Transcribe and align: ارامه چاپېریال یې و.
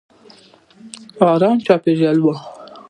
ارامه 1.29 1.63
چاپېریال 1.65 2.17
یې 2.19 2.23
و. 2.23 2.35